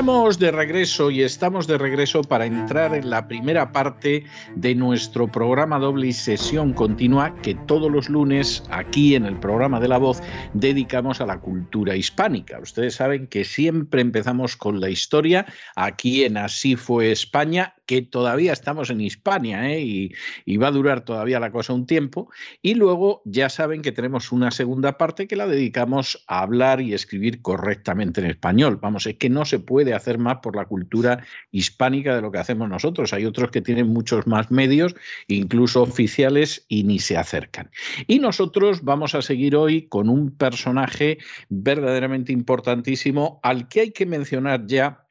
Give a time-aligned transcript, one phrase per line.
[0.00, 4.24] Estamos de regreso y estamos de regreso para entrar en la primera parte
[4.56, 9.78] de nuestro programa doble y sesión continua que todos los lunes aquí en el programa
[9.78, 10.22] de la voz
[10.54, 12.58] dedicamos a la cultura hispánica.
[12.60, 15.44] Ustedes saben que siempre empezamos con la historia
[15.76, 20.12] aquí en Así fue España que todavía estamos en Hispania ¿eh?
[20.46, 22.30] y, va a durar todavía la cosa un tiempo.
[22.62, 26.94] Y luego ya saben que tenemos una segunda parte que la dedicamos a hablar y
[26.94, 28.78] escribir correctamente en español.
[28.80, 32.38] Vamos, es que no se puede hacer más por la cultura hispánica de lo que
[32.38, 33.12] hacemos nosotros.
[33.12, 34.94] Hay otros que tienen muchos más medios,
[35.26, 37.72] incluso oficiales, y ni se acercan.
[38.06, 41.18] Y nosotros vamos a seguir hoy con un personaje
[41.48, 45.09] verdaderamente importantísimo al que hay que mencionar ya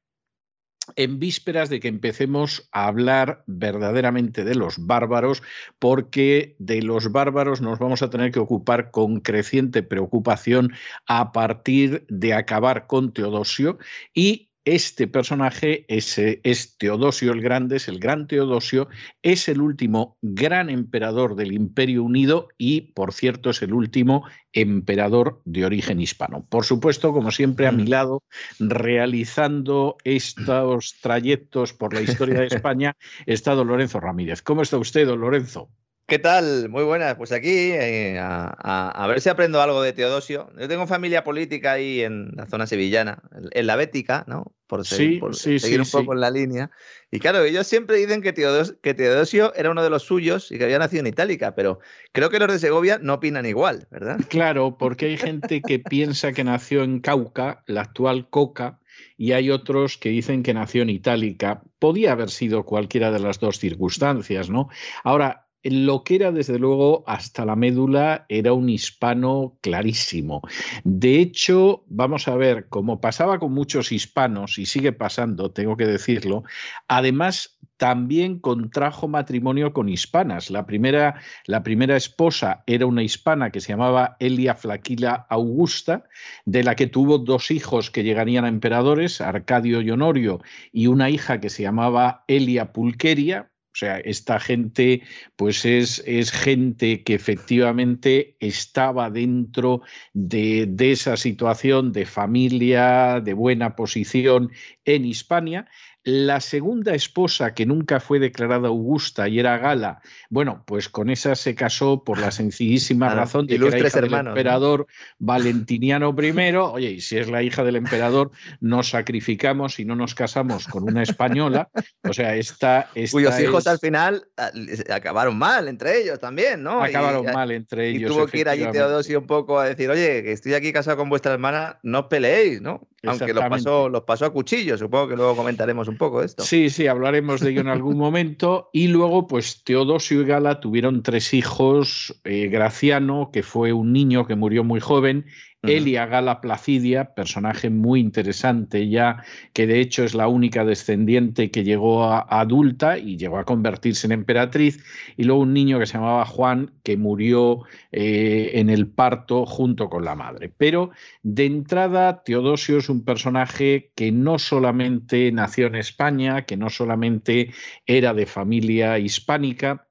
[0.96, 5.44] en vísperas de que empecemos a hablar verdaderamente de los bárbaros,
[5.80, 10.74] porque de los bárbaros nos vamos a tener que ocupar con creciente preocupación
[11.08, 13.78] a partir de acabar con Teodosio
[14.14, 18.88] y este personaje es, es, Teodosio el Grande, es el gran Teodosio,
[19.22, 25.42] es el último gran emperador del Imperio Unido y, por cierto, es el último emperador
[25.46, 26.46] de origen hispano.
[26.50, 27.90] Por supuesto, como siempre, a mi mm.
[27.90, 28.24] lado,
[28.60, 34.42] realizando estos trayectos por la historia de España, está don Lorenzo Ramírez.
[34.42, 35.70] ¿Cómo está usted, don Lorenzo?
[36.10, 36.70] ¿Qué tal?
[36.70, 37.16] Muy buenas.
[37.18, 40.52] Pues aquí eh, a, ver si aprendo algo de Teodosio.
[40.60, 43.22] Yo tengo familia política ahí en la zona sevillana,
[43.52, 44.52] en la Bética, ¿no?
[44.66, 46.72] Por, seguir, un poco en la línea.
[47.12, 50.58] Y claro, ellos siempre dicen que Teodosio, que Teodosio era uno de los suyos y
[50.58, 51.80] que había nacido en Itálica, pero
[52.12, 54.18] creo que los de Segovia no opinan igual, ¿verdad?
[54.30, 58.80] Claro, porque hay gente que piensa que nació en Cauca, la actual Coca,
[59.16, 61.62] y hay otros que dicen que nació en Itálica.
[61.78, 64.70] Podía haber sido cualquiera de las dos circunstancias, ¿no?
[65.04, 70.42] Ahora, lo que era desde luego hasta la médula era un hispano clarísimo.
[70.84, 75.86] De hecho, vamos a ver, como pasaba con muchos hispanos y sigue pasando, tengo que
[75.86, 76.44] decirlo,
[76.88, 80.52] además también contrajo matrimonio con hispanas.
[80.52, 86.04] La primera, la primera esposa era una hispana que se llamaba Elia Flaquila Augusta,
[86.44, 90.42] de la que tuvo dos hijos que llegarían a emperadores, Arcadio y Honorio,
[90.74, 95.04] y una hija que se llamaba Elia Pulqueria, o sea, esta gente,
[95.36, 99.82] pues es, es gente que efectivamente estaba dentro
[100.14, 104.50] de, de, esa situación de familia, de buena posición
[104.86, 105.68] en Hispania
[106.10, 111.36] la segunda esposa, que nunca fue declarada Augusta y era Gala, bueno, pues con esa
[111.36, 114.88] se casó por la sencillísima razón de que era hija del emperador
[115.20, 116.56] Valentiniano I.
[116.56, 120.84] Oye, y si es la hija del emperador, nos sacrificamos y no nos casamos con
[120.84, 121.70] una española.
[122.08, 122.90] O sea, esta.
[123.12, 124.52] Cuyos hijos al final ah,
[124.92, 126.84] acabaron mal entre ellos también, ¿no?
[126.84, 128.12] Acabaron mal entre ellos.
[128.12, 130.98] Y tuvo que ir allí Teodosio un poco a decir, oye, que estoy aquí casado
[130.98, 132.88] con vuestra hermana, no os peleéis, ¿no?
[133.06, 136.44] Aunque los pasó, los pasó a cuchillo, supongo que luego comentaremos un poco esto.
[136.44, 138.70] Sí, sí, hablaremos de ello en algún momento.
[138.74, 144.28] Y luego, pues Teodosio y Gala tuvieron tres hijos, eh, Graciano, que fue un niño
[144.28, 145.26] que murió muy joven,
[145.64, 151.66] Elia Gala Placidia, personaje muy interesante ya, que de hecho es la única descendiente que
[151.66, 154.84] llegó a, adulta y llegó a convertirse en emperatriz,
[155.18, 159.90] y luego un niño que se llamaba Juan, que murió eh, en el parto junto
[159.90, 160.50] con la madre.
[160.56, 160.92] Pero
[161.24, 167.52] de entrada, Teodosio es un personaje que no solamente nació en España, que no solamente
[167.86, 169.89] era de familia hispánica,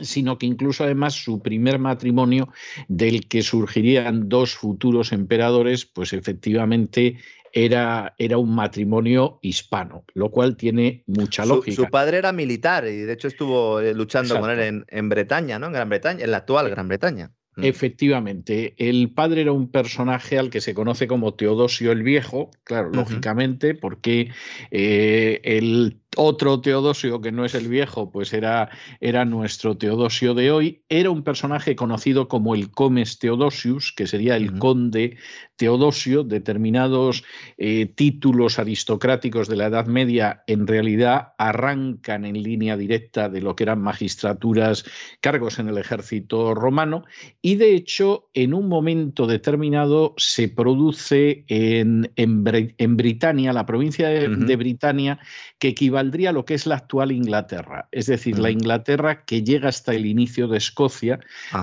[0.00, 2.48] sino que incluso además su primer matrimonio
[2.88, 7.18] del que surgirían dos futuros emperadores, pues efectivamente
[7.52, 11.76] era, era un matrimonio hispano, lo cual tiene mucha lógica.
[11.76, 15.58] Su, padre era militar y de hecho estuvo eh, luchando con él en, en, Bretaña,
[15.58, 15.68] ¿no?
[15.68, 17.32] En Gran Bretaña, en la actual Gran Bretaña.
[17.56, 17.64] Mm.
[17.64, 22.90] Efectivamente, el padre era un personaje al que se conoce como Teodosio el Viejo, claro,
[22.90, 24.30] lógicamente, porque
[24.70, 28.70] eh, el otro Teodosio, que no es el viejo, pues era,
[29.00, 34.36] era nuestro Teodosio de hoy, era un personaje conocido como el Comes Theodosius, que sería
[34.36, 35.16] el conde
[35.56, 37.24] Teodosio, determinados
[37.58, 43.54] eh, títulos aristocráticos de la Edad Media en realidad arrancan en línea directa de lo
[43.54, 44.84] que eran magistraturas,
[45.20, 47.04] cargos en el ejército romano,
[47.42, 54.28] y de hecho en un momento determinado se produce en, en, Britania, la provincia de,
[54.28, 55.18] de Britania,
[55.58, 59.68] que equivale a lo que es la actual Inglaterra, es decir, la Inglaterra que llega
[59.68, 61.20] hasta el inicio de Escocia,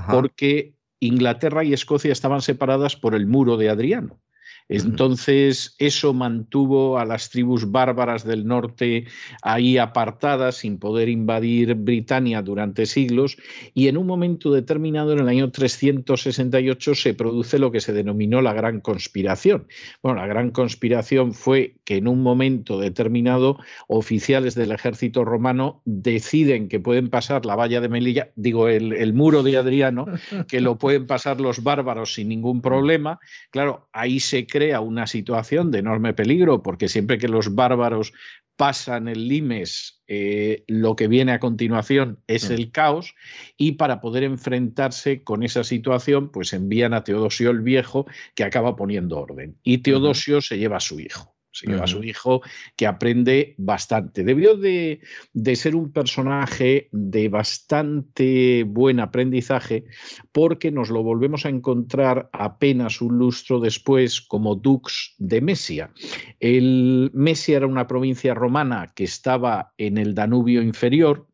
[0.10, 4.20] porque Inglaterra y Escocia estaban separadas por el muro de Adriano.
[4.70, 9.06] Entonces, eso mantuvo a las tribus bárbaras del norte
[9.42, 13.38] ahí apartadas, sin poder invadir Britania durante siglos,
[13.74, 18.42] y en un momento determinado, en el año 368, se produce lo que se denominó
[18.42, 19.68] la Gran Conspiración.
[20.02, 23.58] Bueno, la Gran Conspiración fue que en un momento determinado
[23.88, 29.14] oficiales del ejército romano deciden que pueden pasar la valla de Melilla, digo, el, el
[29.14, 30.06] muro de Adriano,
[30.48, 33.20] que lo pueden pasar los bárbaros sin ningún problema.
[33.52, 38.14] Claro, ahí se crea una situación de enorme peligro, porque siempre que los bárbaros
[38.56, 42.54] pasan el limes, eh, lo que viene a continuación es mm.
[42.54, 43.16] el caos,
[43.58, 48.06] y para poder enfrentarse con esa situación, pues envían a Teodosio el Viejo,
[48.36, 49.58] que acaba poniendo orden.
[49.64, 52.42] Y Teodosio se lleva a su hijo se lleva a su hijo,
[52.76, 54.24] que aprende bastante.
[54.24, 55.00] Debió de,
[55.56, 59.86] ser un personaje de bastante buen aprendizaje
[60.32, 65.92] porque nos lo volvemos a encontrar apenas un lustro después como dux de Mesia.
[66.40, 71.28] El Mesia era una provincia romana que estaba en el Danubio inferior,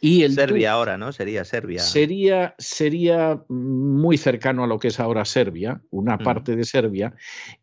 [0.00, 1.12] y el Serbia ahora, ¿no?
[1.12, 1.80] Sería Serbia.
[1.80, 7.14] Sería, sería muy cercano a lo que es ahora Serbia, una parte de Serbia.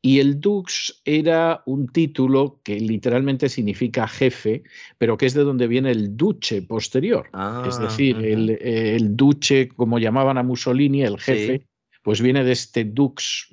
[0.02, 4.64] Y el Dux era un título que literalmente significa jefe,
[4.98, 7.28] pero que es de donde viene el duce posterior.
[7.28, 11.68] es ah, decir, el, el, duce, como llamaban a Mussolini, el jefe
[12.06, 13.48] pues viene de este dux.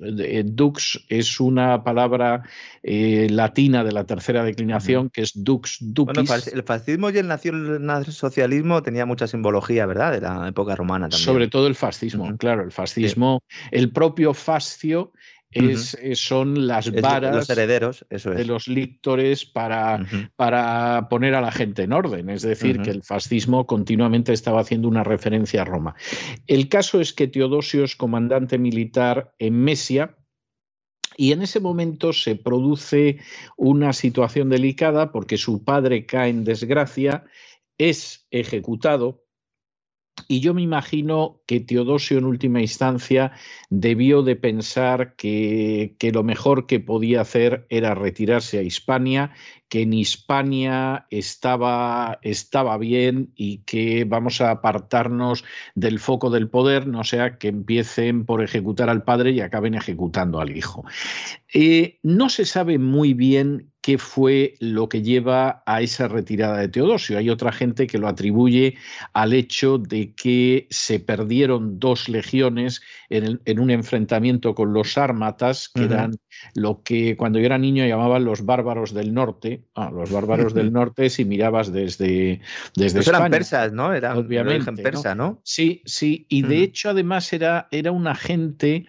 [0.45, 2.43] Dux es una palabra
[2.83, 6.13] eh, latina de la tercera declinación, que es dux ducis.
[6.13, 10.11] Bueno, el fascismo y el nacionalsocialismo tenía mucha simbología, ¿verdad?
[10.11, 11.25] De la época romana también.
[11.25, 13.41] Sobre todo el fascismo, claro, el fascismo,
[13.71, 15.13] el propio fascio
[15.53, 20.05] es, eh, son las varas los herederos, eso de los lictores para,
[20.35, 22.29] para, poner a la gente en orden.
[22.29, 25.95] Es decir, que el fascismo continuamente estaba haciendo una referencia a Roma.
[26.47, 30.17] El caso es que Teodosio es comandante militar en Mesia.
[31.15, 33.19] Y en ese momento se produce
[33.55, 37.25] una situación delicada porque su padre cae en desgracia,
[37.77, 39.23] es ejecutado
[40.27, 43.31] y yo me imagino que Teodosio en última instancia
[43.69, 49.31] debió de pensar que, que, lo mejor que podía hacer era retirarse a Hispania
[49.73, 55.43] que en Hispania estaba, estaba bien y que vamos a apartarnos
[55.73, 60.39] del foco del poder, no sea que empiecen por ejecutar al padre y acaben ejecutando
[60.39, 60.85] al hijo.
[61.51, 66.69] Eh, no se sabe muy bien qué fue lo que lleva a esa retirada de
[66.69, 67.17] Teodosio.
[67.17, 68.75] Hay otra gente que lo atribuye
[69.11, 75.83] al hecho de que se perdieron dos legiones en, un enfrentamiento con los ármatas, que
[75.83, 76.15] eran
[76.55, 80.71] lo que cuando yo era niño llamaban los bárbaros del norte, Ah, los bárbaros del
[80.73, 82.41] norte si mirabas desde,
[82.75, 83.17] desde España.
[83.17, 83.93] eran persas, ¿no?
[83.93, 85.41] Era obviamente persa, ¿no?
[85.43, 88.87] Sí, sí, y de hecho además era, era una gente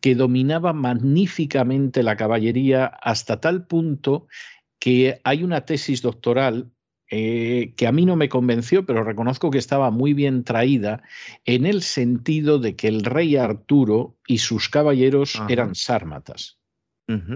[0.00, 4.26] que dominaba magníficamente la caballería hasta tal punto
[4.78, 6.70] que hay una tesis doctoral
[7.12, 11.02] eh, que a mí no me convenció, pero reconozco que estaba muy bien traída
[11.44, 16.59] en el sentido de que el rey Arturo y sus caballeros eran sármatas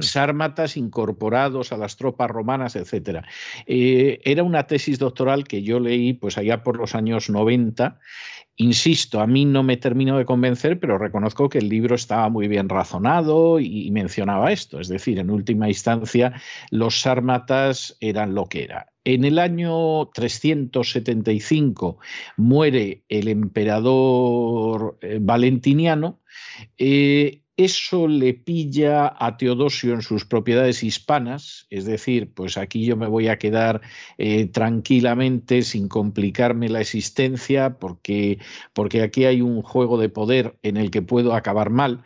[0.00, 3.25] sármatas incorporados a las tropas romanas, etc.
[3.66, 7.99] Eh, era una tesis doctoral que yo leí pues allá por los años 90.
[8.57, 12.47] Insisto, a mí no me terminó de convencer, pero reconozco que el libro estaba muy
[12.47, 14.78] bien razonado y mencionaba esto.
[14.78, 16.40] Es decir, en última instancia,
[16.71, 18.95] los sármatas eran lo que era.
[19.04, 21.99] En el año 375
[22.38, 26.21] muere el emperador eh, Valentiniano.
[26.78, 32.96] Eh, eso le pilla a Teodosio en sus propiedades hispanas, es decir, pues aquí yo
[32.96, 33.80] me voy a quedar
[34.18, 38.38] eh, tranquilamente sin complicarme la existencia porque,
[38.73, 42.02] porque aquí hay un juego de poder en el que puedo acabar mal.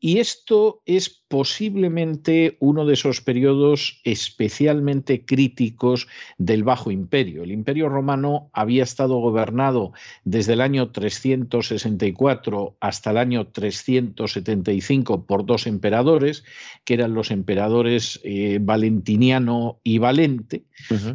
[0.00, 6.08] Y esto es posiblemente uno de esos periodos especialmente críticos
[6.38, 7.44] del Bajo Imperio.
[7.44, 9.92] El Imperio Romano había estado gobernado
[10.24, 16.42] desde el año 364 hasta el año 375 por dos emperadores,
[16.84, 20.64] que eran los emperadores eh, Valentiniano y Valente.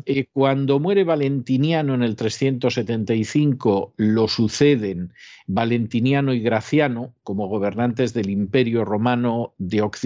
[0.05, 5.12] Eh, cuando muere Valentiniano en el 375, lo suceden
[5.48, 10.04] Valentiniano y Graciano como gobernantes del Imperio Romano de Occidente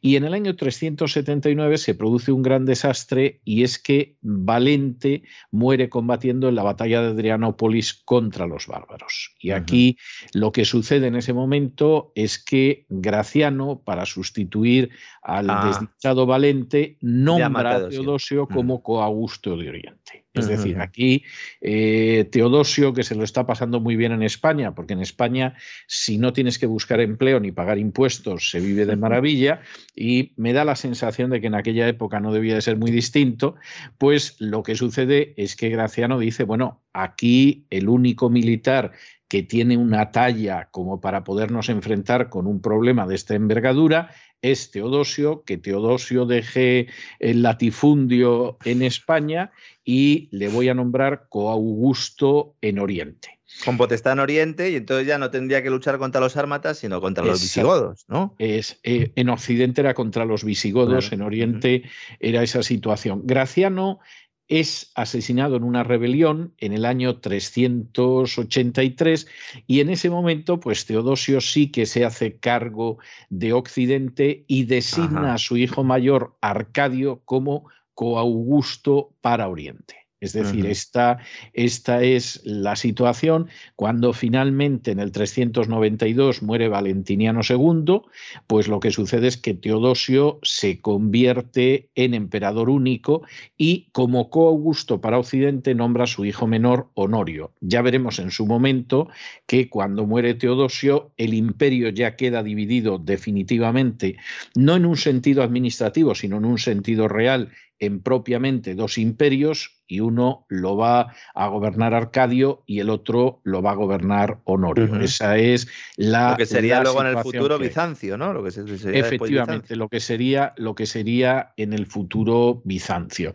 [0.00, 5.88] y en el año 379 se produce un gran desastre y es que Valente muere
[5.88, 9.34] combatiendo en la batalla de Adrianópolis contra los bárbaros.
[9.38, 9.98] Y aquí
[10.32, 14.90] lo que sucede en ese momento es que Graciano, para sustituir
[15.22, 15.66] al ah.
[15.66, 20.23] desdichado Valente, nombra a Teodosio como coaugusto de Oriente.
[20.34, 21.24] Es decir, aquí
[21.60, 25.54] eh, Teodosio, que se lo está pasando muy bien en España, porque en España
[25.86, 29.62] si no tienes que buscar empleo ni pagar impuestos, se vive de maravilla,
[29.94, 32.90] y me da la sensación de que en aquella época no debía de ser muy
[32.90, 33.54] distinto,
[33.96, 38.92] pues lo que sucede es que Graciano dice, bueno, aquí el único militar
[39.28, 44.10] que tiene una talla como para podernos enfrentar con un problema de esta envergadura
[44.44, 46.88] es Teodosio, que Teodosio deje
[47.18, 49.52] el latifundio en España
[49.84, 53.40] y le voy a nombrar coaugusto en Oriente.
[53.64, 57.00] Con potestad en Oriente y entonces ya no tendría que luchar contra los ármatas, sino
[57.00, 58.34] contra los visigodos, ¿no?
[58.38, 61.84] Es, eh, en Occidente era contra los visigodos, en Oriente
[62.20, 63.22] era esa situación.
[63.24, 64.00] Graciano
[64.48, 69.26] es asesinado en una rebelión en el año 383
[69.66, 72.98] y en ese momento pues Teodosio sí que se hace cargo
[73.30, 80.03] de Occidente y designa a su hijo mayor Arcadio como coaugusto para Oriente.
[80.20, 81.18] Es decir, esta,
[81.52, 88.00] esta, es la situación cuando finalmente en el 392 muere Valentiniano II,
[88.46, 93.22] pues lo que sucede es que Teodosio se convierte en emperador único
[93.58, 97.52] y como coaugusto para Occidente nombra a su hijo menor Honorio.
[97.60, 99.08] Ya veremos en su momento
[99.46, 104.16] que cuando muere Teodosio el imperio ya queda dividido definitivamente,
[104.54, 110.00] no en un sentido administrativo, sino en un sentido real en propiamente dos imperios y
[110.00, 115.00] uno lo va a gobernar Arcadio y el otro lo va a gobernar Honorio.
[115.00, 116.32] Esa es la.
[116.32, 118.32] Lo que sería luego en el futuro Bizancio, ¿no?
[118.32, 123.32] Lo que sería Efectivamente, lo que sería lo que sería en el futuro Bizancio.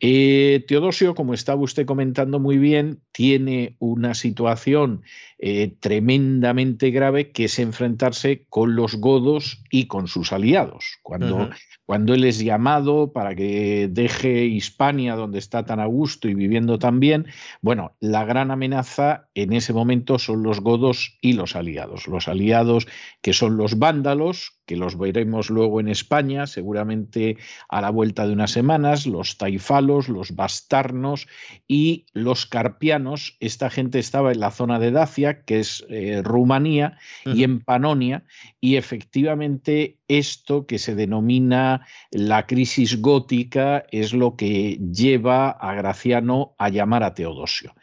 [0.00, 5.02] Eh, Teodosio, como estaba usted comentando muy bien, tiene una situación
[5.42, 10.98] eh, tremendamente grave que es enfrentarse con los godos y con sus aliados.
[11.02, 11.48] Cuando
[11.90, 16.78] cuando él es llamado para que deje Hispania, donde está tan a gusto y viviendo
[16.78, 17.26] tan bien,
[17.62, 22.06] bueno, la gran amenaza en ese momento son los godos y los aliados.
[22.06, 22.86] Los aliados
[23.22, 28.32] que son los vándalos, que los veremos luego en España, seguramente a la vuelta de
[28.34, 31.26] unas semanas, los taifalos, los bastarnos
[31.66, 33.36] y los carpianos.
[33.40, 38.22] Esta gente estaba en la zona de Dacia, que es eh, Rumanía, y en Panonia,
[38.60, 46.54] y efectivamente esto que se denomina la crisis gótica es lo que lleva a Graciano
[46.58, 47.74] a llamar a Teodosio.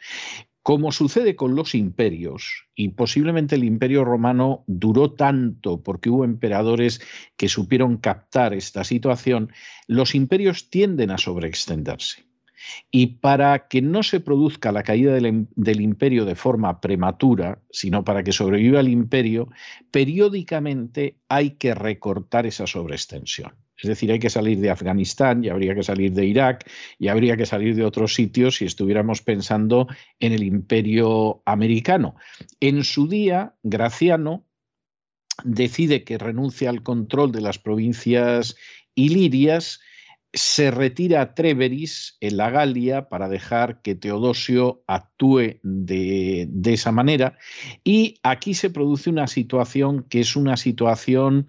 [0.68, 7.00] Como sucede con los imperios, y posiblemente el imperio romano duró tanto porque hubo emperadores
[7.38, 9.50] que supieron captar esta situación,
[9.86, 12.27] los imperios tienden a sobreextenderse.
[12.90, 18.22] Y para que no se produzca la caída del, imperio de forma prematura, sino para
[18.22, 19.48] que sobreviva el imperio,
[19.90, 23.52] periódicamente hay que recortar esa sobreextensión.
[23.80, 27.36] Es decir, hay que salir de Afganistán y habría que salir de Irak y habría
[27.36, 29.86] que salir de otros sitios si estuviéramos pensando
[30.18, 32.16] en el imperio americano.
[32.58, 34.44] En su día, Graciano
[35.44, 38.56] decide que renuncia al control de las provincias
[38.96, 39.80] ilirias,
[40.38, 46.92] se retira a Treveris, en la Galia, para dejar que Teodosio actúe de, de esa
[46.92, 47.36] manera.
[47.84, 51.48] Y aquí se produce una situación que es una situación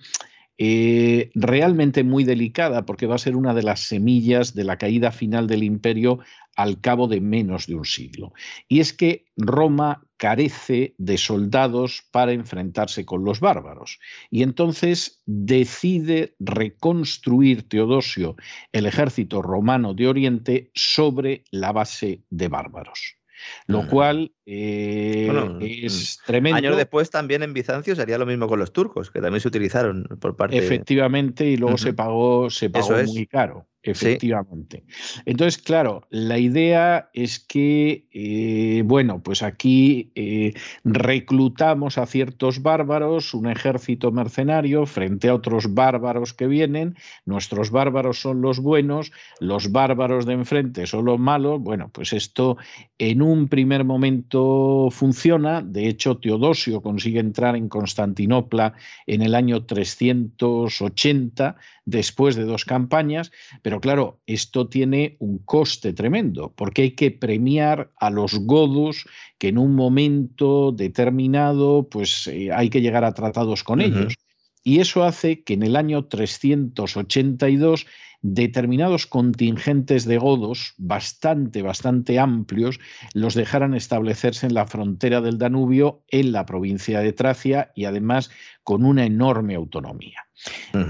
[0.62, 5.13] eh, realmente muy delicada porque va a ser una de las semillas de la caída
[5.13, 6.20] final del imperio
[6.54, 8.34] al cabo de menos de un siglo.
[8.68, 14.00] Y es que Roma carece de soldados para enfrentarse con los bárbaros.
[14.30, 18.36] Y entonces decide reconstruir Teodosio
[18.74, 23.18] el ejército romano de Oriente sobre la base de bárbaros
[23.67, 25.29] lo cual eh,
[25.62, 26.58] es tremendo.
[26.58, 30.03] Años después también en Bizancio sería lo mismo con los turcos, que también se utilizaron
[30.19, 33.68] por parte Efectivamente, y luego se pagó, se pagó muy caro.
[33.83, 34.83] Efectivamente.
[35.25, 43.33] Entonces, claro, la idea es que, eh, bueno, pues aquí eh, reclutamos a ciertos bárbaros,
[43.33, 46.95] un ejército mercenario frente a otros bárbaros que vienen,
[47.25, 52.57] nuestros bárbaros son los buenos, los bárbaros de enfrente son los malos, bueno, pues esto
[52.98, 58.74] en un primer momento funciona, de hecho Teodosio consigue entrar en Constantinopla
[59.07, 61.55] en el año 380,
[61.86, 63.31] después de dos campañas,
[63.62, 69.05] pero claro, esto tiene un coste tremendo, porque hay que premiar a los godos
[69.38, 74.15] que en un momento determinado pues eh, hay que llegar a tratados con ellos.
[74.63, 77.85] Y eso hace que en el año 382
[78.21, 82.79] determinados contingentes de godos bastante, bastante amplios
[83.13, 88.29] los dejaran establecerse en la frontera del Danubio, en la provincia de Tracia y además
[88.63, 90.28] con una enorme autonomía.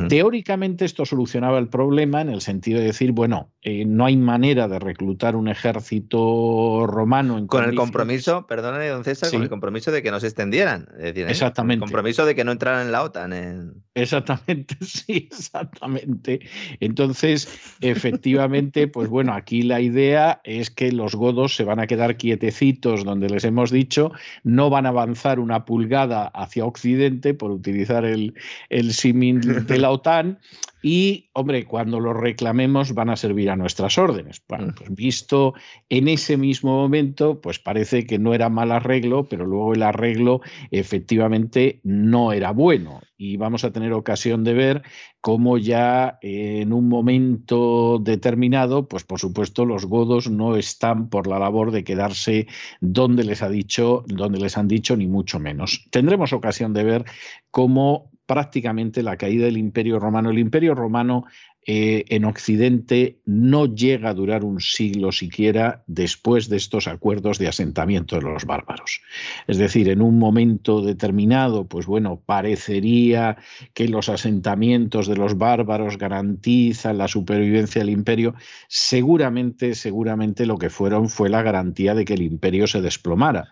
[0.09, 4.67] Teóricamente esto solucionaba el problema en el sentido de decir, bueno, eh, no hay manera
[4.67, 7.37] de reclutar un ejército romano.
[7.37, 10.87] En con el compromiso, perdóname, don César, con el compromiso de que no se extendieran.
[10.97, 11.31] Es decir, ¿eh?
[11.31, 11.85] exactamente.
[11.85, 13.73] El compromiso de que no entraran en la OTAN.
[13.95, 16.39] Exactamente, sí, exactamente.
[16.79, 22.17] Entonces, efectivamente, pues bueno, aquí la idea es que los godos se van a quedar
[22.17, 24.11] quietecitos donde les hemos dicho,
[24.43, 28.35] no van a avanzar una pulgada hacia Occidente, por utilizar el,
[28.69, 28.93] el
[29.67, 30.39] de la OTAN
[30.81, 34.41] y, hombre, cuando los reclamemos van a servir a nuestras órdenes.
[34.47, 34.75] Bueno, mm.
[34.75, 35.53] pues visto
[35.89, 40.41] en ese mismo momento, pues parece que no era mal arreglo, pero luego el arreglo
[40.71, 43.01] efectivamente no era bueno.
[43.17, 44.83] Y vamos a tener ocasión de ver
[45.19, 51.39] cómo ya en un momento determinado, pues por supuesto los godos no están por la
[51.39, 52.47] labor de quedarse
[52.79, 55.85] donde les ha dicho, donde les han dicho, ni mucho menos.
[55.91, 57.05] Tendremos ocasión de ver
[57.51, 60.29] cómo prácticamente la caída del Imperio Romano.
[60.29, 61.25] El Imperio Romano
[61.65, 67.47] eh, en Occidente no llega a durar un siglo siquiera después de estos acuerdos de
[67.47, 69.01] asentamiento de los bárbaros.
[69.47, 73.37] Es decir, en un momento determinado, pues bueno, parecería
[73.73, 78.35] que los asentamientos de los bárbaros garantizan la supervivencia del imperio.
[78.67, 83.49] Seguramente, seguramente lo que fueron fue la garantía de que el imperio se desplomara.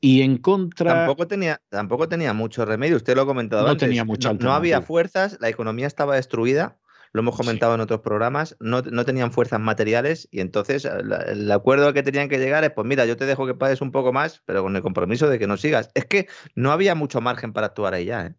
[0.00, 0.94] Y en contra.
[0.94, 2.96] Tampoco tenía, tampoco tenía mucho remedio.
[2.96, 3.88] Usted lo ha comentado no antes.
[3.88, 6.78] Tenía mucha no, había fuerzas, la economía estaba destruida.
[7.12, 8.56] Lo hemos comentado en otros programas.
[8.60, 12.86] No, tenían fuerzas materiales y entonces el, acuerdo al que tenían que llegar es: pues
[12.86, 15.46] mira, yo te dejo que pagues un poco más, pero con el compromiso de que
[15.46, 15.90] no sigas.
[15.94, 18.26] Es que no había mucho margen para actuar ahí ya.
[18.26, 18.34] ¿eh?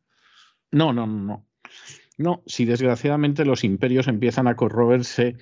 [0.72, 1.48] No, no, no.
[2.20, 5.38] No, si desgraciadamente los imperios empiezan a corroerse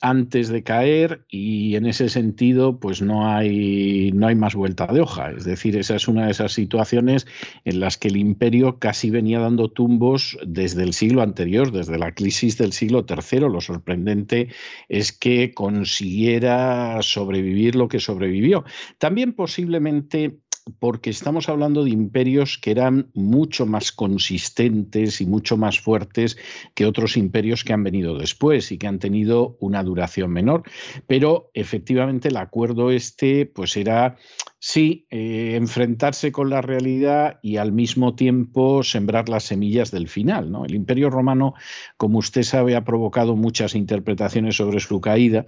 [0.00, 5.00] antes de caer y en ese sentido pues no hay, no hay más vuelta de
[5.00, 5.30] hoja.
[5.30, 7.28] Es decir, esa es una de esas situaciones
[7.64, 12.12] en las que el imperio casi venía dando tumbos desde el siglo anterior, desde la
[12.12, 13.42] crisis del siglo III.
[13.42, 14.48] Lo sorprendente
[14.88, 18.64] es que consiguiera sobrevivir lo que sobrevivió.
[18.98, 20.40] También posiblemente
[20.78, 26.36] porque estamos hablando de imperios que eran mucho más consistentes y mucho más fuertes
[26.74, 30.64] que otros imperios que han venido después y que han tenido una duración menor.
[31.06, 34.16] Pero efectivamente el acuerdo este pues era
[34.58, 40.50] Sí, eh, enfrentarse con la realidad y al mismo tiempo sembrar las semillas del final.
[40.50, 40.64] ¿no?
[40.64, 41.54] El Imperio Romano,
[41.98, 45.44] como usted sabe, ha provocado muchas interpretaciones sobre su caída,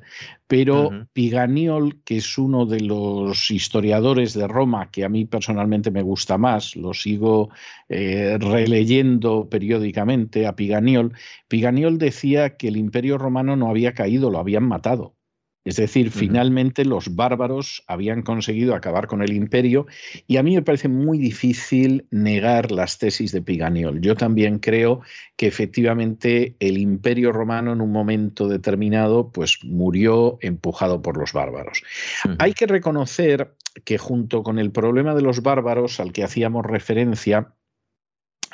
[0.47, 6.03] pero Piganiol, que es uno de los historiadores de Roma que a mí personalmente me
[6.03, 7.49] gusta más, lo sigo
[7.89, 11.15] eh, releyendo periódicamente a Piganiol,
[11.49, 15.18] Piganiol decía que el Imperio Romano no había caído, lo habían matado.
[15.69, 19.87] Es decir, finalmente los bárbaros habían conseguido acabar con el imperio
[20.27, 24.01] y a mí me parece muy difícil negar las tesis de Piganiol.
[24.01, 25.03] Yo también creo
[25.37, 31.83] que efectivamente el imperio romano en un momento determinado pues murió empujado por los bárbaros.
[32.39, 33.55] Hay que reconocer
[33.85, 37.53] que junto con el problema de los bárbaros al que hacíamos referencia,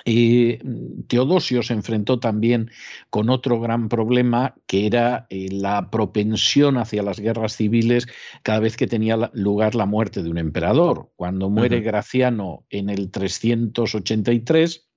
[0.04, 0.58] y
[1.06, 2.70] Teodosio se enfrentó también
[3.10, 8.06] con otro gran problema que era eh, la propensión hacia las guerras civiles
[8.42, 11.10] cada vez que tenía lugar la muerte de un emperador.
[11.16, 14.88] Cuando muere Graciano en el 383,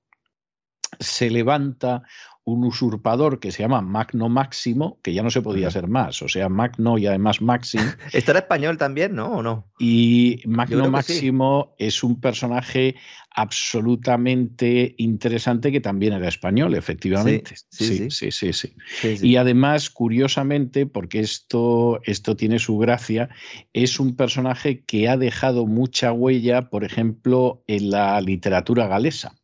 [1.00, 2.04] se levanta
[2.48, 6.30] un usurpador que se llama Magno Máximo, que ya no se podía ser más, o
[6.30, 7.84] sea, Magno y además Máximo.
[8.14, 9.28] ¿Estará español también, no?
[9.34, 9.68] ¿O no?
[9.80, 12.96] Y Magno Máximo es un personaje
[13.32, 17.54] absolutamente interesante que también era español, efectivamente.
[17.70, 18.74] Sí, sí, sí, sí.
[19.22, 23.28] Y además, curiosamente, porque esto, esto tiene su gracia,
[23.74, 29.36] es un personaje que ha dejado mucha huella, por ejemplo, en la literatura galesa.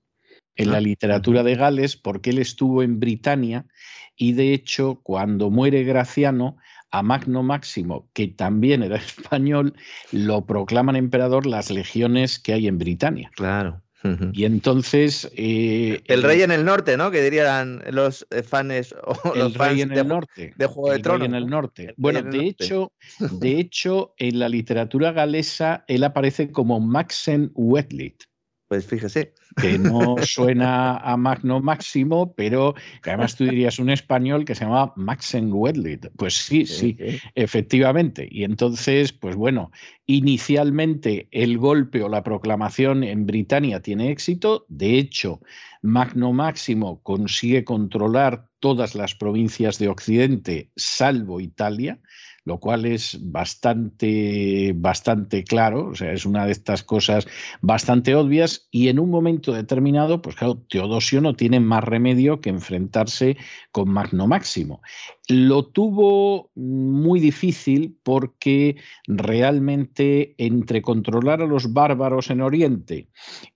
[0.56, 3.66] En la literatura de Gales porque él estuvo en Britania
[4.16, 6.58] y de hecho cuando muere Graciano
[6.92, 9.74] a Magno Máximo, que también era español,
[10.12, 13.32] lo proclaman emperador las legiones que hay en Britania.
[13.36, 13.82] Claro.
[14.34, 15.32] Y entonces.
[15.36, 17.10] Eh, el rey en el norte, ¿no?
[17.10, 20.54] Que dirían los eh, fans o el rey en el norte.
[20.58, 21.28] De Juego de el Tronos.
[21.28, 21.94] en el norte.
[21.96, 22.92] Bueno, de hecho,
[23.40, 28.24] de hecho, en la literatura galesa él aparece como Maxen Wetlit.
[28.74, 29.36] Pues fíjese.
[29.62, 34.66] Que no suena a Magno Máximo, pero que además tú dirías un español que se
[34.66, 36.08] llama Maxen Wedlit.
[36.18, 36.98] Pues sí, sí,
[37.36, 38.28] efectivamente.
[38.28, 39.70] Y entonces, pues bueno,
[40.08, 44.66] inicialmente el golpe o la proclamación en Britania tiene éxito.
[44.70, 45.40] De hecho,
[45.84, 52.00] Magno Máximo consigue controlar todas las provincias de Occidente, salvo Italia
[52.46, 57.26] lo cual es bastante, bastante claro, o sea, es una de estas cosas
[57.62, 62.50] bastante obvias y en un momento determinado, pues claro, Teodosio no tiene más remedio que
[62.50, 63.38] enfrentarse
[63.72, 64.82] con Magno Máximo.
[65.30, 68.76] Lo tuvo muy difícil porque
[69.08, 73.08] realmente entre controlar a los bárbaros en Oriente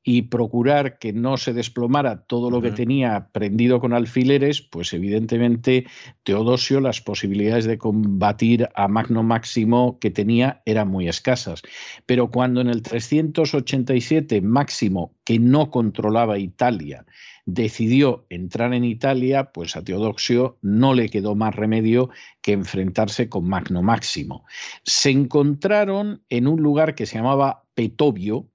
[0.01, 5.85] y procurar que no se desplomara todo lo que tenía prendido con alfileres, pues evidentemente
[6.23, 11.61] Teodosio las posibilidades de combatir a Magno Máximo que tenía eran muy escasas.
[12.05, 17.05] Pero cuando en el 387 Máximo, que no controlaba Italia,
[17.45, 22.09] decidió entrar en Italia, pues a Teodosio no le quedó más remedio
[22.41, 24.45] que enfrentarse con Magno Máximo.
[24.83, 28.49] Se encontraron en un lugar que se llamaba Petovio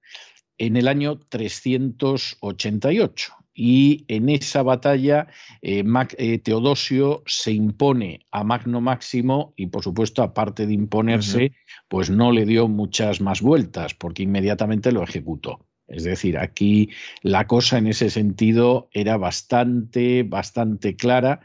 [0.59, 5.27] en el año 388 y en esa batalla
[5.61, 5.83] eh,
[6.17, 11.53] eh, Teodosio se impone a Magno Máximo y por supuesto aparte de imponerse
[11.87, 15.67] pues no le dio muchas más vueltas porque inmediatamente lo ejecutó.
[15.87, 16.89] Es decir, aquí
[17.21, 21.41] la cosa en ese sentido era bastante, bastante clara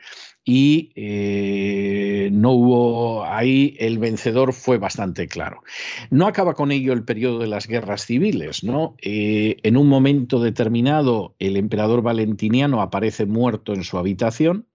[0.50, 5.62] y eh, no hubo ahí el vencedor fue bastante claro.
[6.08, 8.96] No acaba con ello el periodo de las guerras civiles, ¿no?
[9.02, 14.66] Eh, en un momento determinado el emperador Valentiniano aparece muerto en su habitación.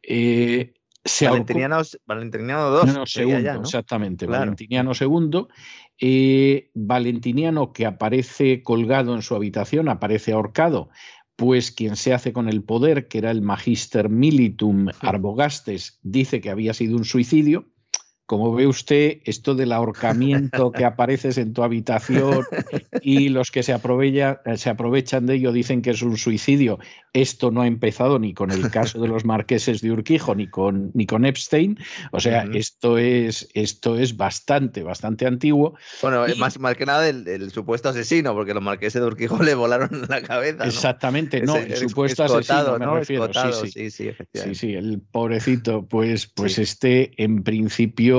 [0.00, 0.74] Eh,
[1.22, 2.92] Valentiniano, Valentiniano II.
[2.94, 4.26] No, segundo, exactamente.
[4.26, 5.48] Valentiniano II
[6.74, 10.90] Valentiniano, que aparece colgado en su habitación, aparece ahorcado,
[11.36, 16.50] pues quien se hace con el poder, que era el Magister Militum Arbogastes, dice que
[16.50, 17.66] había sido un suicidio,
[18.26, 22.44] como ve usted, esto del ahorcamiento que apareces en tu habitación
[23.02, 23.76] y los que se,
[24.56, 26.78] se aprovechan de ello dicen que es un suicidio,
[27.12, 30.90] esto no ha empezado ni con el caso de los marqueses de Urquijo ni con,
[30.94, 31.78] ni con Epstein.
[32.12, 35.76] O sea, esto, es, esto es bastante, bastante antiguo.
[36.00, 40.06] Bueno, más, más que nada el, supuesto asesino, porque los marqueses de Urquijo le volaron
[40.08, 40.64] la cabeza.
[40.64, 43.28] Exactamente, no, el, supuesto asesino me refiero.
[43.64, 44.10] Sí sí.
[44.32, 48.13] Sí, sí, el pobrecito, pues, pues este en principio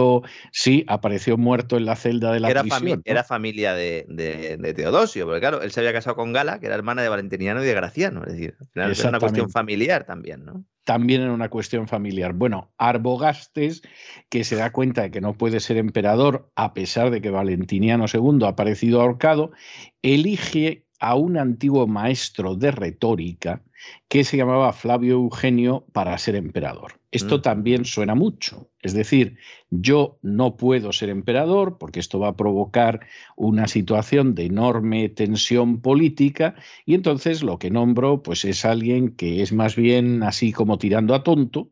[0.52, 3.02] sí, apareció muerto en la celda de la era prisión.
[3.06, 7.02] Era familia de, Teodosio, porque claro, él se había casado con Gala, que era hermana
[7.02, 10.64] de Valentiniano y de Graciano, es decir, era una cuestión familiar también, ¿no?
[10.84, 12.34] También era una cuestión familiar.
[12.34, 13.82] Bueno, Arbogastes,
[14.30, 18.06] que se da cuenta de que no puede ser emperador a pesar de que Valentiniano
[18.12, 19.52] II ha aparecido ahorcado,
[20.04, 23.62] elige a un antiguo maestro de retórica
[24.08, 27.00] que se llamaba Flavio Eugenio para ser emperador.
[27.16, 28.70] Esto también suena mucho.
[28.82, 29.38] Es decir,
[29.70, 35.82] yo no puedo ser emperador porque esto va a provocar una situación de enorme tensión
[35.82, 40.78] política y entonces lo que nombro pues es alguien que es más bien así como
[40.78, 41.70] tirando a tonto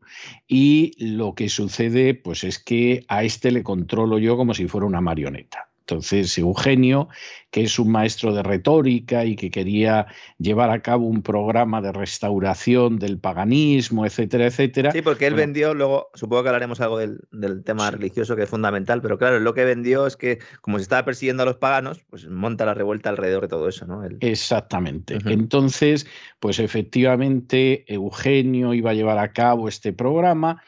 [0.48, 4.86] y lo que sucede pues es que a este le controlo yo como si fuera
[4.86, 5.73] una marioneta.
[5.86, 7.08] Entonces, Eugenio,
[7.50, 10.06] que es un maestro de retórica y que quería
[10.38, 14.92] llevar a cabo un programa de restauración del paganismo, etcétera, etcétera.
[14.92, 17.20] Sí, porque él vendió, luego supongo que hablaremos algo del,
[17.64, 21.04] tema religioso que es fundamental, pero claro, lo que vendió es que como se estaba
[21.04, 24.02] persiguiendo a los paganos, pues monta la revuelta alrededor de todo eso, ¿no?
[24.20, 25.18] Exactamente.
[25.26, 26.06] Entonces,
[26.40, 30.62] pues efectivamente, Eugenio iba a llevar a cabo este programa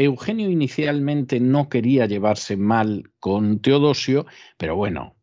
[0.00, 5.16] Eugenio inicialmente no quería llevarse mal con Teodosio, pero bueno,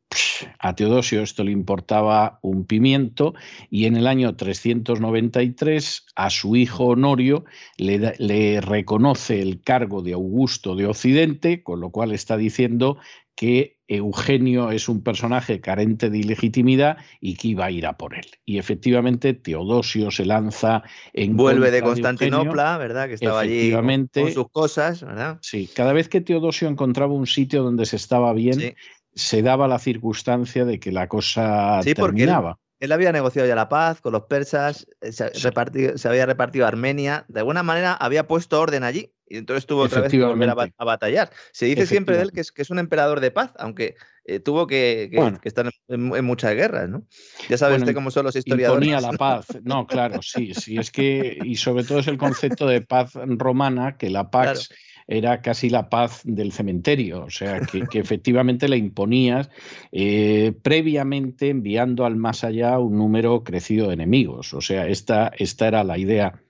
[0.59, 3.33] a Teodosio esto le importaba un pimiento
[3.69, 7.45] y en el año 393 a su hijo Honorio
[7.77, 12.97] le, le, reconoce el cargo de Augusto de Occidente, con lo cual está diciendo
[13.35, 18.15] que Eugenio es un personaje carente de ilegitimidad y que iba a ir a por
[18.15, 18.25] él.
[18.45, 21.37] Y efectivamente Teodosio se lanza en...
[21.37, 23.07] Vuelve de Constantinopla, ¿verdad?
[23.07, 25.39] Que estaba allí con, sus cosas, ¿verdad?
[25.41, 28.75] Sí, cada vez que Teodosio encontraba un sitio donde se estaba bien,
[29.13, 32.59] se daba la circunstancia de que la cosa sí, terminaba.
[32.79, 37.25] Él había negociado ya la paz con los persas, eh, se, se, había repartido Armenia,
[37.27, 40.85] de alguna manera había puesto orden allí y entonces tuvo otra vez que volver a,
[40.85, 41.29] batallar.
[41.51, 44.39] Se dice siempre de él que es, que es un emperador de paz, aunque eh,
[44.39, 45.09] tuvo que,
[45.43, 47.05] estar en, muchas guerras, ¿no?
[47.49, 48.87] Ya sabes cómo son los historiadores.
[48.87, 52.67] Imponía la paz, no, claro, sí, sí, es que, y sobre todo es el concepto
[52.67, 54.69] de paz romana, que la paz
[55.07, 59.49] era casi la paz del cementerio, o sea, que, efectivamente le imponías
[59.91, 65.67] eh, previamente enviando al más allá un número crecido de enemigos, o sea, esta, esta
[65.67, 66.41] era la idea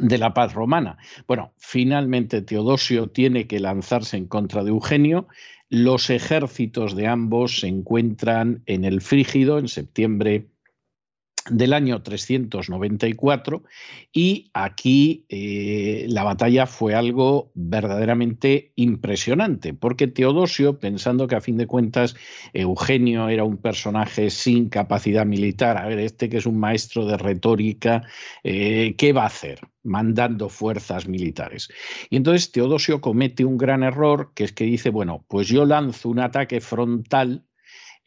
[0.00, 0.98] de la paz romana.
[1.26, 5.28] Bueno, finalmente Teodosio tiene que lanzarse en contra de Eugenio.
[5.68, 10.48] Los ejércitos de ambos se encuentran en el Frígido en septiembre
[11.50, 13.62] del año 394
[14.12, 21.58] y aquí eh, la batalla fue algo verdaderamente impresionante porque Teodosio, pensando que a fin
[21.58, 22.16] de cuentas
[22.54, 27.18] Eugenio era un personaje sin capacidad militar, a ver, este que es un maestro de
[27.18, 28.02] retórica,
[28.42, 29.60] eh, ¿qué va a hacer?
[29.84, 31.68] mandando fuerzas militares.
[32.08, 36.08] Y entonces Teodosio comete un gran error, que es que dice, bueno, pues yo lanzo
[36.08, 37.44] un ataque frontal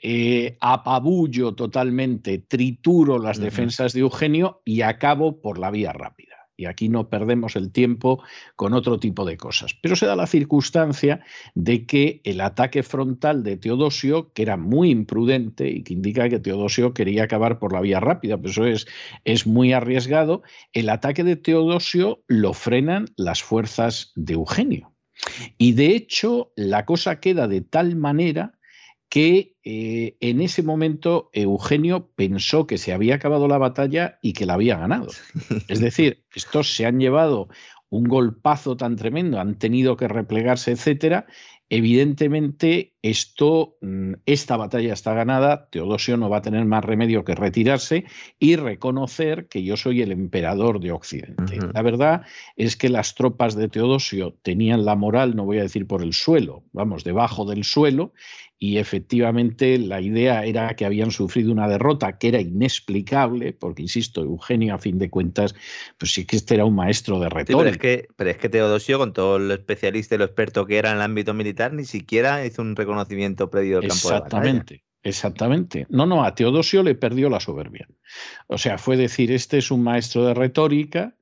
[0.01, 6.37] eh, apabullo totalmente, trituro las defensas de Eugenio y acabo por la vía rápida.
[6.59, 8.23] Y aquí no perdemos el tiempo
[8.55, 9.75] con otro tipo de cosas.
[9.79, 11.21] Pero se da la circunstancia
[11.53, 16.39] de que el ataque frontal de Teodosio, que era muy imprudente y que indica que
[16.39, 18.87] Teodosio quería acabar por la vía rápida, pues eso es,
[19.23, 20.41] es muy arriesgado,
[20.73, 24.93] el ataque de Teodosio lo frenan las fuerzas de Eugenio.
[25.59, 28.56] Y de hecho, la cosa queda de tal manera
[29.09, 34.45] que eh, en ese momento Eugenio pensó que se había acabado la batalla y que
[34.45, 35.07] la había ganado.
[35.69, 37.47] Es decir, estos se han llevado
[37.89, 41.25] un golpazo tan tremendo, han tenido que replegarse, etcétera.
[41.69, 45.69] Evidentemente, esto, mm, esta batalla está ganada.
[45.69, 48.05] Teodosio no va a tener más remedio que retirarse
[48.39, 51.59] y reconocer que yo soy el emperador de Occidente.
[51.73, 52.23] La verdad
[52.55, 56.13] es que las tropas de Teodosio tenían la moral, no voy a decir por el
[56.13, 58.13] suelo, vamos, debajo del suelo,
[58.59, 64.23] y efectivamente la idea era que habían sufrido una derrota que era inexplicable, porque insisto,
[64.23, 65.53] Eugenio a fin de cuentas,
[65.99, 67.57] pues sí que este era un maestro de retórica.
[67.57, 70.77] pero, es que, pero es que Teodosio, con todo lo especialista y lo experto que
[70.77, 74.83] era en el ámbito militar, ni siquiera hizo un reconocimiento previo del campo Exactamente.
[75.03, 75.85] Exactamente.
[75.89, 77.87] No, no, a Teodosio le perdió la soberbia.
[78.47, 81.15] O sea, fue decir, este es un maestro de retórica,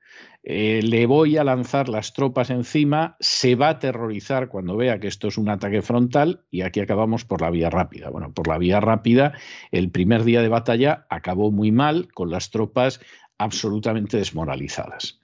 [0.47, 5.07] eh, le voy a lanzar las tropas encima, se va a aterrorizar cuando vea que
[5.07, 8.11] esto es un ataque frontal y aquí acabamos por la vía rápida.
[8.11, 9.33] Bueno, por la vía rápida,
[9.71, 13.01] el primer día de batalla acabó muy mal con las tropas
[13.39, 15.19] absolutamente desmoralizadas.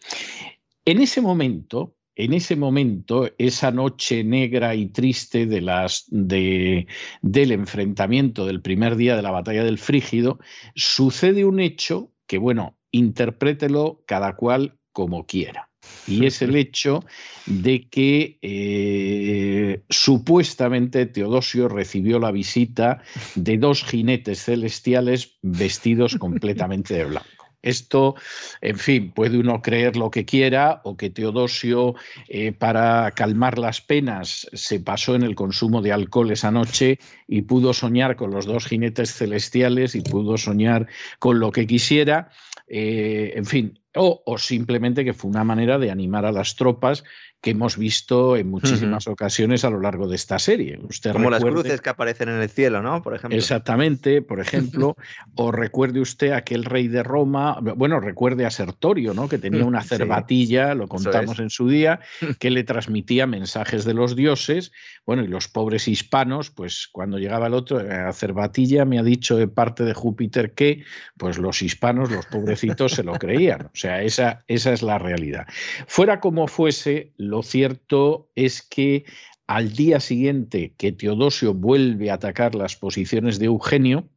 [0.86, 6.88] En ese momento, en ese momento, esa noche negra y triste de las, de,
[7.22, 10.40] del enfrentamiento del primer día de la batalla del Frígido,
[10.76, 15.70] sucede un hecho que, bueno, interprételo cada cual como quiera.
[16.08, 17.04] Y es el hecho
[17.48, 23.02] de que eh, supuestamente Teodosio recibió la visita
[23.36, 27.41] de dos jinetes celestiales vestidos completamente de blanco.
[27.64, 28.16] Esto,
[28.62, 31.96] en fin, puede uno creer lo que quiera o que Teodosio,
[32.28, 37.44] eh, para calmar las penas, se pasó en el consumo de alcohol esa noche y
[37.44, 40.88] pudo soñar con los dos jinetes celestiales y pudo soñar
[41.20, 42.30] con lo que quisiera.
[42.68, 47.04] Eh, en fin, o, simplemente que fue una manera de animar a las tropas
[47.42, 50.80] que hemos visto en muchísimas ocasiones a lo largo de esta serie.
[50.88, 53.02] Usted Como las cruces que aparecen en el cielo, ¿no?
[53.02, 53.36] Por ejemplo.
[53.38, 54.96] Exactamente, por ejemplo,
[55.36, 59.28] o recuerde usted aquel rey de Roma, bueno, recuerde a Sertorio, ¿no?
[59.28, 62.00] Que tenía una cervatilla, lo contamos en su día,
[62.40, 64.72] que le transmitía mensajes de los dioses,
[65.04, 69.04] bueno, y los pobres hispanos, pues cuando llegaba el otro, eh, a cervatilla me ha
[69.04, 70.84] dicho de parte de Júpiter que,
[71.18, 73.64] pues los hispanos, los pobrecitos, se lo creían.
[73.66, 75.48] O sea, esa, esa es la realidad.
[75.88, 79.06] Fuera como fuese, lo cierto es que
[79.48, 84.10] al día siguiente que Teodosio vuelve a atacar las posiciones de Eugenio,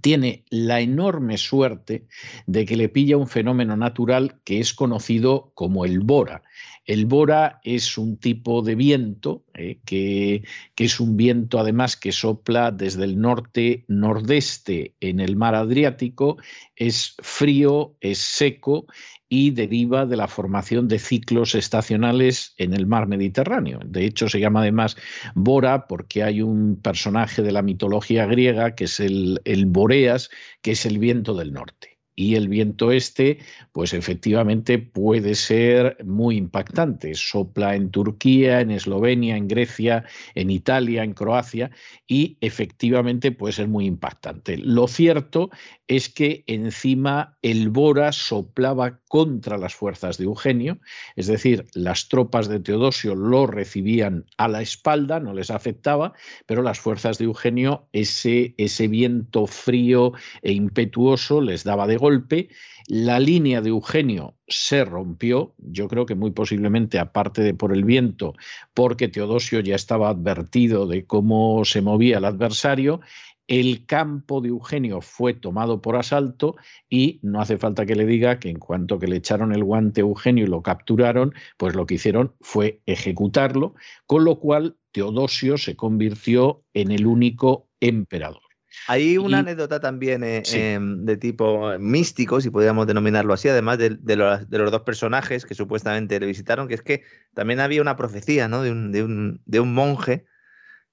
[0.00, 2.06] tiene la enorme suerte
[2.46, 6.42] de que le pilla un fenómeno natural que es conocido como el bora.
[6.86, 10.42] El bora es un tipo de viento eh, que,
[10.76, 16.36] es un viento además que sopla desde el norte nordeste en el mar Adriático,
[16.76, 18.86] es frío, es seco
[19.30, 23.80] y deriva de la formación de ciclos estacionales en el mar Mediterráneo.
[23.84, 24.96] De hecho, se llama además
[25.34, 30.28] Bora porque hay un personaje de la mitología griega que es el, el Boreas,
[30.60, 31.93] que es el viento del norte.
[32.16, 33.38] Y el viento este,
[33.72, 37.14] pues efectivamente puede ser muy impactante.
[37.14, 41.70] Sopla en Turquía, en Eslovenia, en Grecia, en Italia, en Croacia
[42.06, 44.56] y efectivamente puede ser muy impactante.
[44.58, 45.50] Lo cierto
[45.86, 50.78] es que encima el Bora soplaba contra las fuerzas de Eugenio,
[51.14, 56.14] es decir, las tropas de Teodosio lo recibían a la espalda, no les afectaba,
[56.46, 62.48] pero las fuerzas de Eugenio ese, ese viento frío e impetuoso les daba de golpe.
[62.86, 67.84] La línea de Eugenio se rompió, yo creo que muy posiblemente aparte de por el
[67.84, 68.34] viento,
[68.74, 73.00] porque Teodosio ya estaba advertido de cómo se movía el adversario
[73.46, 76.56] el campo de Eugenio fue tomado por asalto
[76.88, 80.00] y no hace falta que le diga que en cuanto que le echaron el guante
[80.00, 83.74] a Eugenio y lo capturaron, pues lo que hicieron fue ejecutarlo,
[84.06, 88.40] con lo cual Teodosio se convirtió en el único emperador.
[88.88, 94.16] Hay una anécdota también eh, em, de tipo místico, si podríamos denominarlo así, además de,
[94.16, 97.02] los, dos personajes que supuestamente le visitaron, que es que
[97.34, 98.62] también había una profecía ¿no?
[98.62, 100.26] de, un, de un monje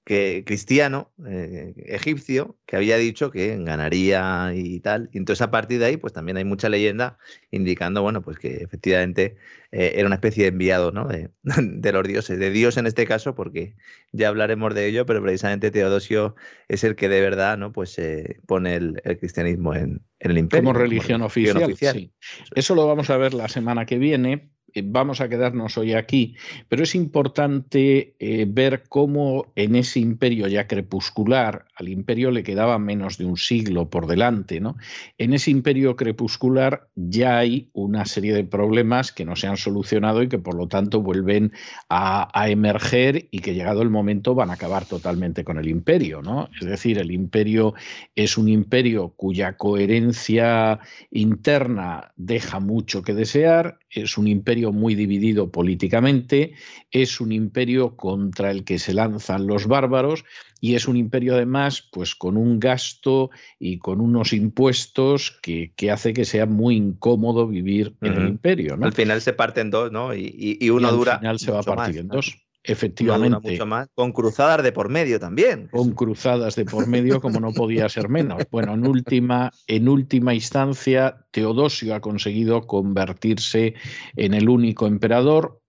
[0.04, 5.08] que cristiano eh, egipcio que había dicho que ganaría y tal.
[5.12, 7.18] Y entonces a partir de ahí, pues también hay mucha leyenda
[7.52, 9.36] indicando, bueno, pues que efectivamente
[9.70, 11.06] eh, era una especie de enviado, ¿no?
[11.06, 11.30] De,
[11.92, 13.76] los dioses, de Dios en este caso, porque
[14.10, 16.34] ya hablaremos de ello, pero precisamente Teodosio
[16.66, 17.72] es el que de verdad, ¿no?
[17.72, 20.64] Pues eh, pone el, cristianismo en, el imperio.
[20.64, 22.12] Como religión, oficial, Sí.
[22.54, 24.50] Eso lo vamos a ver la semana que viene,
[24.82, 26.36] vamos a quedarnos hoy aquí,
[26.68, 32.78] pero es importante eh, ver cómo en ese imperio ya crepuscular, al imperio le quedaba
[32.78, 34.76] menos de un siglo por delante, ¿no?
[35.18, 40.22] En ese imperio crepuscular ya hay una serie de problemas que no se han solucionado
[40.22, 41.52] y que por lo tanto vuelven
[41.88, 46.22] a, a emerger y que llegado el momento van a acabar totalmente con el imperio,
[46.22, 46.48] ¿no?
[46.58, 47.74] Es decir, el imperio
[48.14, 50.78] es un imperio cuya coherencia
[51.10, 56.54] interna deja mucho que desear, es un imperio muy dividido políticamente,
[56.90, 60.24] es un imperio contra el que se lanzan los bárbaros
[60.62, 66.12] y es un imperio además pues con un gasto y con unos impuestos que, hace
[66.12, 68.78] que sea muy incómodo vivir en el imperio.
[68.80, 70.14] Al final se parte en dos, ¿no?
[70.14, 71.14] Y, uno dura.
[71.14, 72.38] Al final se va a partir en dos.
[72.62, 73.50] Efectivamente.
[73.50, 75.66] mucho más, con cruzadas de por medio también.
[75.66, 78.44] Con cruzadas de por medio, como no podía ser menos.
[78.52, 83.74] Bueno, en última, en última instancia, Teodosio ha conseguido convertirse
[84.14, 85.61] en el único emperador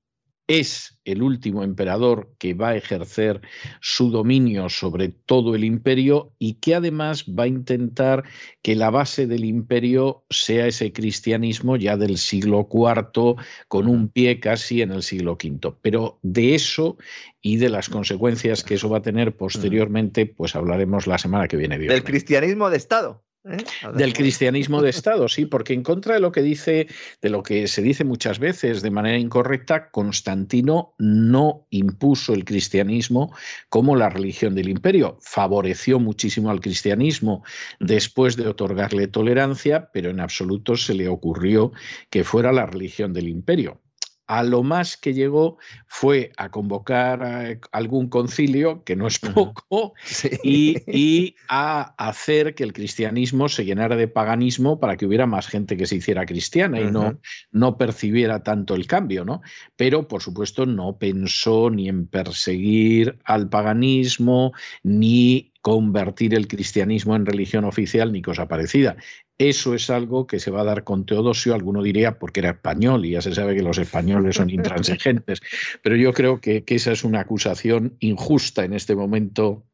[0.59, 3.41] es el último emperador que va a ejercer
[3.81, 8.23] su dominio sobre todo el imperio y que además va a intentar
[8.61, 13.35] que la base del imperio sea ese cristianismo ya del siglo IV
[13.67, 15.73] con un pie casi en el siglo V.
[15.81, 16.97] Pero de eso
[17.41, 21.57] y de las consecuencias que eso va a tener posteriormente, pues hablaremos la semana que
[21.57, 21.77] viene.
[21.79, 23.23] Del cristianismo de Estado.
[23.45, 23.57] ¿Eh?
[23.95, 26.87] Del cristianismo de Estado, sí, porque en contra de lo que dice,
[27.21, 33.35] de lo que se dice muchas veces de manera incorrecta, Constantino no impuso el cristianismo
[33.69, 35.17] como la religión del imperio.
[35.21, 37.43] Favoreció muchísimo al cristianismo
[37.79, 41.73] después de otorgarle tolerancia, pero en absoluto se le ocurrió
[42.09, 43.82] que fuera la religión del imperio
[44.27, 45.57] a lo más que llegó
[45.87, 49.93] fue a convocar algún concilio, que no es poco,
[50.43, 55.77] y, a hacer que el cristianismo se llenara de paganismo para que hubiera más gente
[55.77, 57.19] que se hiciera cristiana y no,
[57.51, 59.41] no percibiera tanto el cambio, ¿no?
[59.75, 67.25] Pero, por supuesto, no pensó ni en perseguir al paganismo, ni convertir el cristianismo en
[67.25, 68.97] religión oficial ni cosa parecida.
[69.37, 73.05] Eso es algo que se va a dar con Teodosio, alguno diría porque era español
[73.05, 75.41] y ya se sabe que los españoles son intransigentes,
[75.81, 79.65] pero yo creo que, esa es una acusación injusta en este momento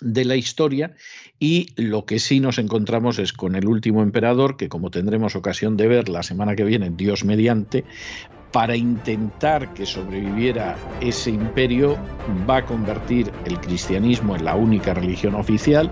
[0.00, 0.94] de la historia
[1.38, 5.76] y lo que sí nos encontramos es con el último emperador, que como tendremos ocasión
[5.76, 7.84] de ver la semana que viene, Dios mediante,
[8.52, 11.96] para intentar que sobreviviera ese imperio,
[12.48, 15.90] va a convertir el cristianismo en la única religión oficial,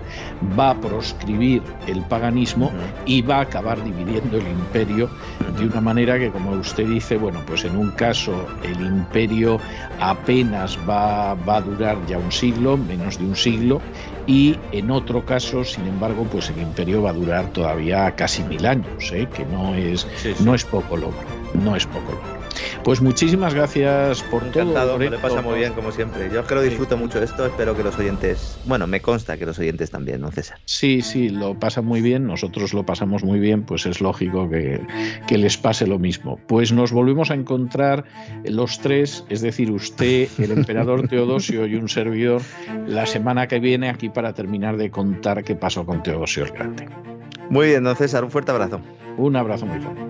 [0.57, 2.71] va a proscribir el paganismo
[3.05, 5.09] y va a acabar dividiendo el imperio
[5.57, 9.59] de una manera que, como usted dice, bueno, pues en un caso el imperio
[9.99, 13.81] apenas va, va a durar ya un siglo, menos de un siglo,
[14.29, 18.63] y en otro caso, sin embargo, pues el imperio va a durar todavía casi mil
[18.63, 19.27] años, ¿eh?
[19.33, 20.05] que no es,
[20.41, 21.17] no es poco logro,
[21.55, 22.39] no es poco logro.
[22.83, 24.99] Pues muchísimas gracias por Encantado, todo.
[24.99, 26.29] Me le pasa muy bien, como siempre.
[26.33, 27.45] Yo creo que disfruto mucho esto.
[27.45, 30.59] Espero que los oyentes, bueno, me consta que los oyentes también, ¿no, César?
[30.65, 32.25] Sí, sí, lo pasan muy bien.
[32.25, 34.81] Nosotros lo pasamos muy bien, pues es lógico que,
[35.27, 36.39] que les pase lo mismo.
[36.47, 38.05] Pues nos volvemos a encontrar
[38.45, 42.41] los tres, es decir, usted, el emperador Teodosio y un servidor,
[42.87, 46.89] la semana que viene aquí para terminar de contar qué pasó con Teodosio el Grande.
[47.49, 48.81] Muy bien, don César, un fuerte abrazo.
[49.15, 50.01] Un abrazo muy fuerte.